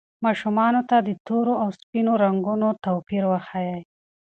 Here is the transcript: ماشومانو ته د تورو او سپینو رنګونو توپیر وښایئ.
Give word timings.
ماشومانو 0.25 0.81
ته 0.89 0.97
د 1.07 1.09
تورو 1.27 1.53
او 1.63 1.69
سپینو 1.79 2.13
رنګونو 2.23 2.67
توپیر 2.85 3.23
وښایئ. 3.27 3.81